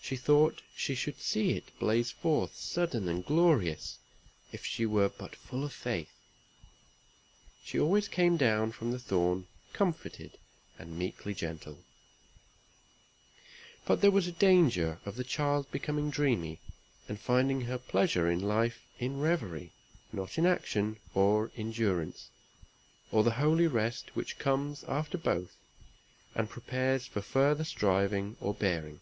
[0.00, 3.98] She thought she should see it blaze forth sudden and glorious,
[4.52, 6.08] if she were but full of faith.
[7.62, 10.38] She always came down from the thorn, comforted,
[10.78, 11.84] and meekly gentle.
[13.84, 16.58] But there was danger of the child becoming dreamy,
[17.06, 19.72] and finding her pleasure in life in reverie,
[20.10, 22.30] not in action, or endurance,
[23.12, 25.54] or the holy rest which comes after both,
[26.34, 29.00] and prepares for further striving or bearing.